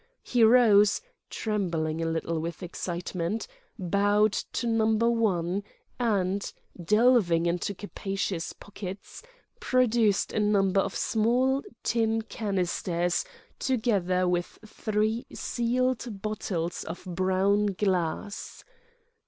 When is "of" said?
10.81-10.95, 16.83-17.05